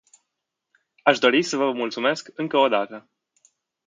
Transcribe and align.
Aș 1.03 1.19
dori 1.19 1.43
să 1.43 1.57
vă 1.57 1.71
mulțumesc 1.71 2.29
încă 2.33 2.57
o 2.57 2.67
dată. 2.67 3.09